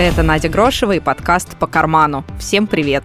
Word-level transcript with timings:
Это 0.00 0.22
Надя 0.22 0.48
Грошева 0.48 0.92
и 0.92 0.98
подкаст 0.98 1.58
«По 1.58 1.66
карману». 1.66 2.24
Всем 2.38 2.66
привет! 2.66 3.04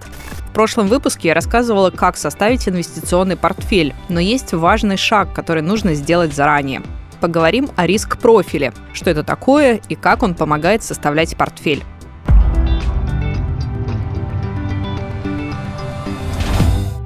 В 0.49 0.53
прошлом 0.53 0.87
выпуске 0.87 1.27
я 1.27 1.33
рассказывала, 1.33 1.89
как 1.89 2.15
составить 2.15 2.69
инвестиционный 2.69 3.35
портфель, 3.35 3.93
но 4.07 4.21
есть 4.21 4.53
важный 4.53 4.95
шаг, 4.95 5.33
который 5.33 5.61
нужно 5.61 5.93
сделать 5.93 6.33
заранее. 6.33 6.81
Поговорим 7.19 7.69
о 7.75 7.85
риск-профиле, 7.85 8.71
что 8.93 9.09
это 9.09 9.25
такое 9.25 9.81
и 9.89 9.95
как 9.95 10.23
он 10.23 10.35
помогает 10.35 10.83
составлять 10.83 11.35
портфель. 11.35 11.83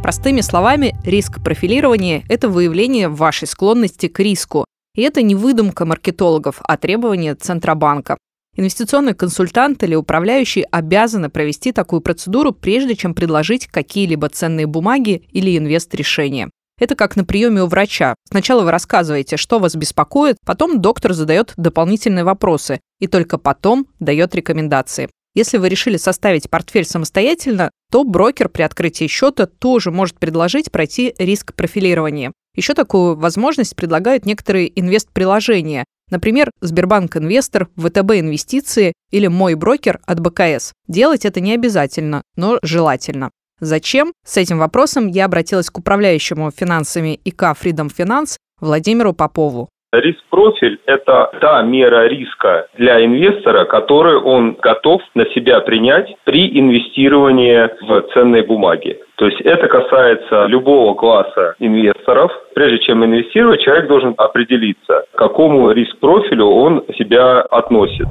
Простыми 0.03 0.41
словами, 0.41 0.95
риск 1.03 1.43
профилирования– 1.43 2.21
это 2.29 2.47
выявление 2.47 3.09
вашей 3.09 3.47
склонности 3.47 4.07
к 4.07 4.19
риску. 4.19 4.65
И 4.93 5.01
это 5.01 5.23
не 5.23 5.33
выдумка 5.33 5.85
маркетологов, 5.85 6.57
а 6.61 6.77
требование 6.77 7.33
Центробанка. 7.33 8.17
Инвестиционный 8.59 9.13
консультант 9.13 9.83
или 9.83 9.95
управляющий 9.95 10.65
обязаны 10.69 11.29
провести 11.29 11.71
такую 11.71 12.01
процедуру, 12.01 12.51
прежде 12.51 12.93
чем 12.93 13.13
предложить 13.15 13.67
какие-либо 13.67 14.27
ценные 14.27 14.67
бумаги 14.67 15.23
или 15.31 15.57
инвест-решения. 15.57 16.49
Это 16.77 16.97
как 16.97 17.15
на 17.15 17.23
приеме 17.23 17.63
у 17.63 17.67
врача. 17.67 18.15
Сначала 18.29 18.63
вы 18.63 18.71
рассказываете, 18.71 19.37
что 19.37 19.59
вас 19.59 19.77
беспокоит, 19.77 20.35
потом 20.45 20.81
доктор 20.81 21.13
задает 21.13 21.53
дополнительные 21.55 22.25
вопросы 22.25 22.81
и 22.99 23.07
только 23.07 23.37
потом 23.37 23.87
дает 24.01 24.35
рекомендации. 24.35 25.07
Если 25.35 25.57
вы 25.57 25.69
решили 25.69 25.95
составить 25.95 26.49
портфель 26.49 26.83
самостоятельно, 26.83 27.71
то 27.89 28.03
брокер 28.03 28.49
при 28.49 28.63
открытии 28.63 29.07
счета 29.07 29.45
тоже 29.45 29.89
может 29.89 30.19
предложить 30.19 30.69
пройти 30.69 31.15
риск 31.17 31.53
профилирования. 31.53 32.33
Еще 32.55 32.73
такую 32.73 33.15
возможность 33.15 33.77
предлагают 33.77 34.25
некоторые 34.25 34.77
инвест-приложения, 34.77 35.85
Например, 36.09 36.51
Сбербанк 36.61 37.17
Инвестор, 37.17 37.69
ВТБ 37.75 38.11
Инвестиции 38.19 38.93
или 39.11 39.27
Мой 39.27 39.55
брокер 39.55 39.99
от 40.05 40.19
БКС. 40.19 40.73
Делать 40.87 41.25
это 41.25 41.39
не 41.39 41.53
обязательно, 41.53 42.23
но 42.35 42.59
желательно. 42.61 43.31
Зачем? 43.59 44.13
С 44.25 44.37
этим 44.37 44.57
вопросом 44.57 45.07
я 45.07 45.25
обратилась 45.25 45.69
к 45.69 45.77
управляющему 45.77 46.51
финансами 46.51 47.19
ИК 47.25 47.43
Freedom 47.43 47.93
Finance 47.95 48.37
Владимиру 48.61 49.13
Попову. 49.13 49.69
Риск-профиль– 49.91 50.77
это 50.85 51.31
та 51.41 51.63
мера 51.63 52.07
риска 52.07 52.67
для 52.77 53.03
инвестора, 53.03 53.65
которую 53.65 54.23
он 54.23 54.55
готов 54.61 55.01
на 55.15 55.25
себя 55.31 55.61
принять 55.61 56.15
при 56.25 56.59
инвестировании 56.59 57.67
в 57.81 58.01
ценные 58.13 58.43
бумаги. 58.43 58.99
То 59.15 59.25
есть 59.25 59.41
это 59.41 59.67
касается 59.67 60.45
любого 60.45 60.93
класса 60.93 61.55
инвесторов. 61.57 62.31
Прежде 62.53 62.77
чем 62.85 63.03
инвестировать, 63.03 63.61
человек 63.61 63.87
должен 63.87 64.13
определиться, 64.15 65.05
к 65.11 65.17
какому 65.17 65.71
риск-профилю 65.71 66.45
он 66.45 66.83
себя 66.95 67.41
относит. 67.41 68.05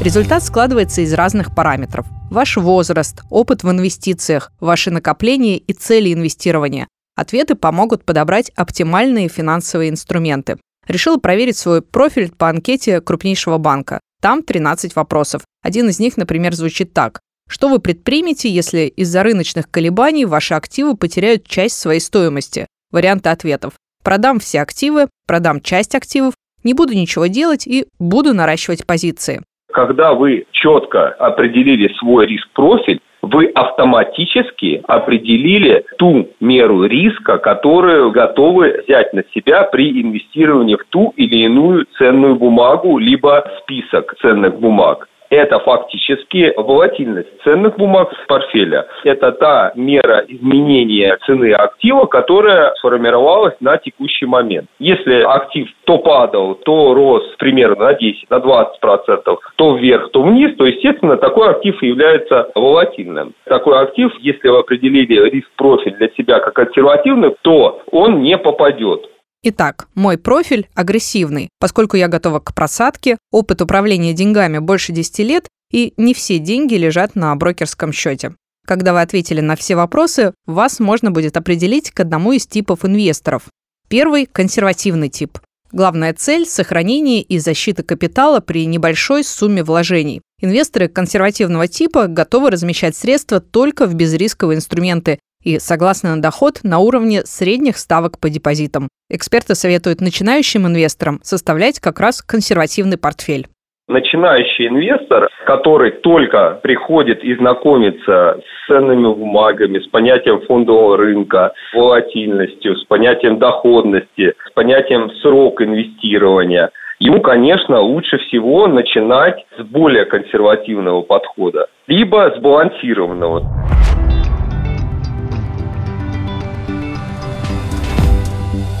Результат 0.00 0.44
складывается 0.44 1.00
из 1.00 1.12
разных 1.12 1.52
параметров. 1.52 2.06
Ваш 2.30 2.56
возраст, 2.56 3.22
опыт 3.30 3.64
в 3.64 3.70
инвестициях, 3.70 4.52
ваши 4.60 4.92
накопления 4.92 5.58
и 5.58 5.72
цели 5.72 6.12
инвестирования. 6.12 6.86
Ответы 7.16 7.56
помогут 7.56 8.04
подобрать 8.04 8.50
оптимальные 8.54 9.28
финансовые 9.28 9.90
инструменты. 9.90 10.58
Решила 10.86 11.16
проверить 11.16 11.56
свой 11.56 11.82
профиль 11.82 12.30
по 12.30 12.48
анкете 12.48 13.00
крупнейшего 13.00 13.58
банка. 13.58 13.98
Там 14.22 14.44
13 14.44 14.94
вопросов. 14.94 15.42
Один 15.62 15.88
из 15.88 15.98
них, 15.98 16.16
например, 16.16 16.54
звучит 16.54 16.92
так. 16.92 17.18
Что 17.48 17.68
вы 17.68 17.80
предпримете, 17.80 18.48
если 18.48 18.86
из-за 18.86 19.24
рыночных 19.24 19.68
колебаний 19.68 20.26
ваши 20.26 20.54
активы 20.54 20.96
потеряют 20.96 21.44
часть 21.44 21.76
своей 21.76 22.00
стоимости? 22.00 22.68
Варианты 22.92 23.30
ответов. 23.30 23.74
Продам 24.04 24.38
все 24.38 24.60
активы, 24.60 25.08
продам 25.26 25.60
часть 25.60 25.96
активов, 25.96 26.34
не 26.62 26.72
буду 26.74 26.92
ничего 26.92 27.26
делать 27.26 27.66
и 27.66 27.86
буду 27.98 28.32
наращивать 28.32 28.86
позиции. 28.86 29.42
Когда 29.78 30.12
вы 30.12 30.44
четко 30.50 31.10
определили 31.20 31.86
свой 32.00 32.26
риск-профиль, 32.26 32.98
вы 33.22 33.46
автоматически 33.54 34.82
определили 34.88 35.84
ту 35.98 36.30
меру 36.40 36.82
риска, 36.82 37.38
которую 37.38 38.10
готовы 38.10 38.82
взять 38.84 39.12
на 39.12 39.22
себя 39.32 39.62
при 39.62 40.02
инвестировании 40.02 40.74
в 40.74 40.84
ту 40.90 41.12
или 41.14 41.44
иную 41.44 41.86
ценную 41.96 42.34
бумагу, 42.34 42.98
либо 42.98 43.48
список 43.62 44.16
ценных 44.20 44.58
бумаг 44.58 45.06
это 45.30 45.58
фактически 45.60 46.52
волатильность 46.56 47.28
ценных 47.44 47.76
бумаг 47.76 48.10
портфеля. 48.26 48.86
Это 49.04 49.32
та 49.32 49.72
мера 49.74 50.24
изменения 50.28 51.18
цены 51.26 51.52
актива, 51.52 52.06
которая 52.06 52.74
сформировалась 52.76 53.54
на 53.60 53.76
текущий 53.78 54.26
момент. 54.26 54.68
Если 54.78 55.22
актив 55.22 55.68
то 55.84 55.98
падал, 55.98 56.54
то 56.54 56.94
рос 56.94 57.22
примерно 57.38 57.86
на 57.86 57.94
10, 57.94 58.30
на 58.30 58.40
20 58.40 58.80
процентов, 58.80 59.38
то 59.56 59.76
вверх, 59.76 60.10
то 60.10 60.22
вниз, 60.22 60.56
то, 60.56 60.66
естественно, 60.66 61.16
такой 61.16 61.50
актив 61.50 61.80
является 61.82 62.50
волатильным. 62.54 63.34
Такой 63.44 63.78
актив, 63.78 64.12
если 64.20 64.48
вы 64.48 64.58
определили 64.58 65.30
риск-профиль 65.30 65.96
для 65.96 66.08
себя 66.10 66.40
как 66.40 66.54
консервативный, 66.54 67.34
то 67.42 67.82
он 67.90 68.22
не 68.22 68.36
попадет 68.36 69.06
Итак, 69.40 69.86
мой 69.94 70.18
профиль 70.18 70.66
агрессивный, 70.74 71.48
поскольку 71.60 71.96
я 71.96 72.08
готова 72.08 72.40
к 72.40 72.52
просадке, 72.56 73.17
опыт 73.30 73.62
управления 73.62 74.12
деньгами 74.12 74.58
больше 74.58 74.92
10 74.92 75.18
лет, 75.20 75.48
и 75.70 75.92
не 75.96 76.14
все 76.14 76.38
деньги 76.38 76.74
лежат 76.74 77.14
на 77.14 77.34
брокерском 77.36 77.92
счете. 77.92 78.34
Когда 78.66 78.92
вы 78.92 79.00
ответили 79.00 79.40
на 79.40 79.56
все 79.56 79.76
вопросы, 79.76 80.34
вас 80.46 80.78
можно 80.78 81.10
будет 81.10 81.36
определить 81.36 81.90
к 81.90 82.00
одному 82.00 82.32
из 82.32 82.46
типов 82.46 82.84
инвесторов. 82.84 83.44
Первый– 83.88 84.26
консервативный 84.32 85.08
тип. 85.08 85.38
Главная 85.72 86.14
цель– 86.14 86.46
сохранение 86.48 87.22
и 87.22 87.38
защита 87.38 87.82
капитала 87.82 88.40
при 88.40 88.66
небольшой 88.66 89.24
сумме 89.24 89.62
вложений. 89.62 90.22
Инвесторы 90.40 90.88
консервативного 90.88 91.68
типа 91.68 92.06
готовы 92.06 92.50
размещать 92.50 92.96
средства 92.96 93.40
только 93.40 93.86
в 93.86 93.94
безрисковые 93.94 94.56
инструменты 94.56 95.18
и 95.48 95.58
согласны 95.58 96.14
на 96.14 96.20
доход 96.20 96.60
на 96.62 96.78
уровне 96.78 97.22
средних 97.24 97.78
ставок 97.78 98.20
по 98.20 98.28
депозитам. 98.28 98.88
Эксперты 99.08 99.54
советуют 99.54 100.02
начинающим 100.02 100.66
инвесторам 100.66 101.20
составлять 101.22 101.80
как 101.80 102.00
раз 102.00 102.20
консервативный 102.20 102.98
портфель. 102.98 103.46
Начинающий 103.88 104.68
инвестор, 104.68 105.30
который 105.46 105.92
только 105.92 106.60
приходит 106.62 107.24
и 107.24 107.34
знакомится 107.36 108.38
с 108.44 108.68
ценными 108.68 109.14
бумагами, 109.14 109.78
с 109.78 109.86
понятием 109.86 110.42
фондового 110.42 110.98
рынка, 110.98 111.54
волатильностью, 111.72 112.76
с 112.76 112.84
понятием 112.84 113.38
доходности, 113.38 114.34
с 114.50 114.52
понятием 114.52 115.10
срок 115.22 115.62
инвестирования, 115.62 116.70
ему, 116.98 117.22
конечно, 117.22 117.80
лучше 117.80 118.18
всего 118.18 118.66
начинать 118.66 119.46
с 119.58 119.62
более 119.62 120.04
консервативного 120.04 121.00
подхода, 121.00 121.68
либо 121.86 122.34
сбалансированного. 122.36 123.77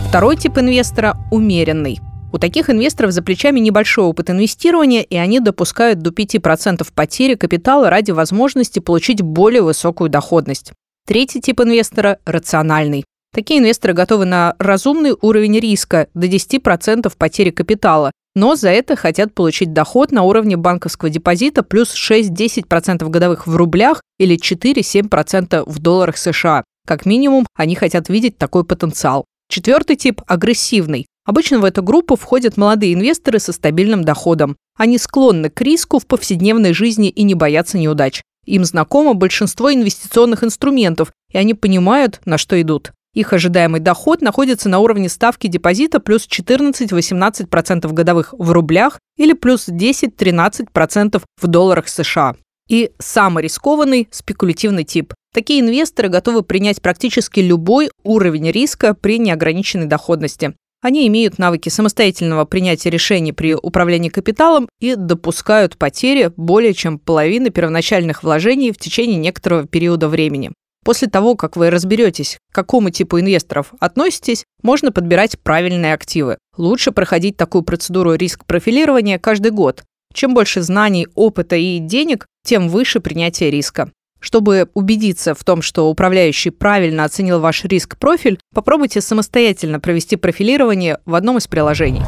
Второй 0.08 0.36
тип 0.38 0.56
инвестора– 0.56 1.18
умеренный. 1.30 2.00
У 2.32 2.38
таких 2.38 2.70
инвесторов 2.70 3.12
за 3.12 3.20
плечами 3.20 3.60
небольшой 3.60 4.06
опыт 4.06 4.30
инвестирования, 4.30 5.02
и 5.02 5.16
они 5.16 5.38
допускают 5.38 5.98
до 5.98 6.08
5% 6.08 6.86
потери 6.94 7.34
капитала 7.34 7.90
ради 7.90 8.12
возможности 8.12 8.78
получить 8.78 9.20
более 9.20 9.60
высокую 9.60 10.08
доходность. 10.08 10.72
Третий 11.06 11.42
тип 11.42 11.60
инвестора– 11.60 12.20
рациональный. 12.24 13.04
Такие 13.34 13.60
инвесторы 13.60 13.92
готовы 13.92 14.24
на 14.24 14.54
разумный 14.58 15.14
уровень 15.20 15.60
риска 15.60 16.08
до 16.14 16.26
10% 16.26 17.12
потери 17.18 17.50
капитала, 17.50 18.10
но 18.34 18.56
за 18.56 18.70
это 18.70 18.96
хотят 18.96 19.34
получить 19.34 19.74
доход 19.74 20.10
на 20.10 20.22
уровне 20.22 20.56
банковского 20.56 21.10
депозита 21.10 21.62
плюс 21.62 21.94
6-10% 21.94 23.06
годовых 23.10 23.46
в 23.46 23.54
рублях 23.54 24.00
или 24.18 24.38
4-7% 24.38 25.64
в 25.66 25.78
долларах 25.80 26.16
США. 26.16 26.64
Как 26.86 27.04
минимум, 27.04 27.46
они 27.54 27.74
хотят 27.74 28.08
видеть 28.08 28.38
такой 28.38 28.64
потенциал. 28.64 29.26
Четвертый 29.50 29.96
тип– 29.96 30.20
агрессивный. 30.26 31.06
Обычно 31.24 31.58
в 31.58 31.64
эту 31.64 31.82
группу 31.82 32.16
входят 32.16 32.56
молодые 32.56 32.92
инвесторы 32.92 33.38
со 33.38 33.52
стабильным 33.52 34.04
доходом. 34.04 34.56
Они 34.76 34.98
склонны 34.98 35.48
к 35.48 35.60
риску 35.62 35.98
в 35.98 36.06
повседневной 36.06 36.74
жизни 36.74 37.08
и 37.08 37.22
не 37.22 37.34
боятся 37.34 37.78
неудач. 37.78 38.22
Им 38.44 38.64
знакомо 38.64 39.14
большинство 39.14 39.72
инвестиционных 39.72 40.44
инструментов, 40.44 41.12
и 41.32 41.38
они 41.38 41.54
понимают, 41.54 42.20
на 42.24 42.38
что 42.38 42.60
идут. 42.60 42.92
Их 43.14 43.32
ожидаемый 43.32 43.80
доход 43.80 44.20
находится 44.20 44.68
на 44.68 44.78
уровне 44.80 45.08
ставки 45.08 45.46
депозита 45.46 45.98
плюс 45.98 46.28
14-18% 46.28 47.92
годовых 47.92 48.34
в 48.36 48.52
рублях 48.52 49.00
или 49.16 49.32
плюс 49.32 49.68
10-13% 49.68 51.22
в 51.40 51.46
долларах 51.46 51.88
США. 51.88 52.36
И 52.68 52.90
самый 52.98 53.44
рискованный– 53.44 54.08
спекулятивный 54.10 54.84
тип. 54.84 55.14
Такие 55.32 55.60
инвесторы 55.60 56.08
готовы 56.08 56.42
принять 56.42 56.82
практически 56.82 57.40
любой 57.40 57.90
уровень 58.02 58.50
риска 58.50 58.94
при 58.94 59.18
неограниченной 59.18 59.86
доходности. 59.86 60.54
Они 60.80 61.08
имеют 61.08 61.38
навыки 61.38 61.70
самостоятельного 61.70 62.44
принятия 62.44 62.90
решений 62.90 63.32
при 63.32 63.54
управлении 63.54 64.10
капиталом 64.10 64.68
и 64.80 64.94
допускают 64.94 65.76
потери 65.76 66.30
более 66.36 66.72
чем 66.72 66.98
половины 66.98 67.50
первоначальных 67.50 68.22
вложений 68.22 68.72
в 68.72 68.78
течение 68.78 69.16
некоторого 69.16 69.66
периода 69.66 70.08
времени. 70.08 70.52
После 70.84 71.08
того, 71.08 71.34
как 71.34 71.56
вы 71.56 71.70
разберетесь, 71.70 72.38
к 72.50 72.54
какому 72.54 72.90
типу 72.90 73.18
инвесторов 73.18 73.74
относитесь, 73.80 74.44
можно 74.62 74.92
подбирать 74.92 75.38
правильные 75.40 75.94
активы. 75.94 76.38
Лучше 76.56 76.92
проходить 76.92 77.36
такую 77.36 77.62
процедуру 77.62 78.14
риск-профилирования 78.14 79.18
каждый 79.18 79.50
год. 79.50 79.82
Чем 80.18 80.34
больше 80.34 80.62
знаний, 80.62 81.06
опыта 81.14 81.54
и 81.54 81.78
денег, 81.78 82.26
тем 82.44 82.68
выше 82.68 82.98
принятие 82.98 83.52
риска. 83.52 83.92
Чтобы 84.18 84.68
убедиться 84.74 85.32
в 85.32 85.44
том, 85.44 85.62
что 85.62 85.88
управляющий 85.88 86.50
правильно 86.50 87.04
оценил 87.04 87.38
ваш 87.38 87.64
риск-профиль, 87.64 88.40
попробуйте 88.52 89.00
самостоятельно 89.00 89.78
провести 89.78 90.16
профилирование 90.16 90.98
в 91.04 91.14
одном 91.14 91.38
из 91.38 91.46
приложений. 91.46 92.02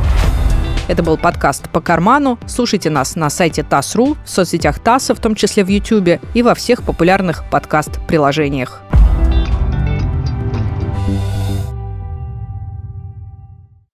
Это 0.89 1.05
был 1.05 1.19
подкаст 1.19 1.71
«По 1.71 1.81
карману». 1.81 2.37
Слушайте 2.49 2.91
нас 2.91 3.15
на 3.15 3.31
сайте 3.31 3.63
ТАСС.ру, 3.63 4.17
в 4.25 4.29
соцсетях 4.29 4.81
ТАССа, 4.81 5.15
в 5.15 5.21
том 5.21 5.37
числе 5.37 5.63
в 5.63 5.69
YouTube 5.69 6.21
и 6.35 6.43
во 6.43 6.57
всех 6.57 6.83
популярных 6.83 7.49
подкаст-приложениях. 7.49 8.83